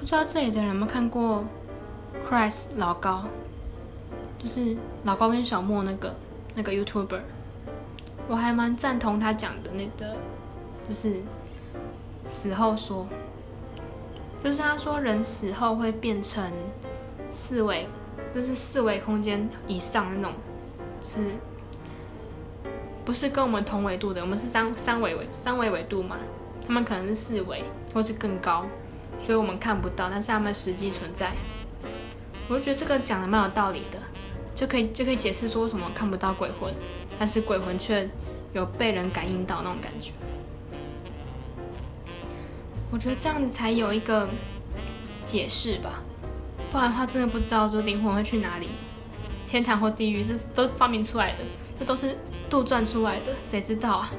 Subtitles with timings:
[0.00, 1.44] 不知道这里的人有没有看过
[2.26, 3.24] Chris 老高，
[4.38, 6.16] 就是老高跟小莫那个
[6.54, 7.20] 那个 YouTuber，
[8.26, 10.16] 我还蛮赞同他讲的那个，
[10.88, 11.16] 就是
[12.24, 13.06] 死后说，
[14.42, 16.50] 就是他说人死后会变成
[17.30, 17.86] 四维，
[18.34, 20.32] 就是四维空间以上那种，
[21.02, 21.20] 是
[23.04, 24.22] 不是跟我们同纬度的？
[24.22, 26.16] 我们是三三维维三维纬度嘛，
[26.66, 27.62] 他们可能是四维
[27.92, 28.64] 或是更高，
[29.24, 31.32] 所以我们看不到，但是他们实际存在。
[32.48, 33.98] 我就觉得这个讲的蛮有道理的，
[34.54, 36.74] 就可以就可以解释说为什么看不到鬼魂，
[37.18, 38.08] 但是鬼魂却
[38.52, 40.12] 有被人感应到那种感觉。
[42.90, 44.28] 我觉得这样子才有一个
[45.22, 46.02] 解释吧，
[46.72, 48.70] 不然的话真的不知道说灵魂会去哪里，
[49.46, 51.44] 天堂或地狱是都发明出来的，
[51.78, 54.10] 这都是杜撰出来的，谁知道啊？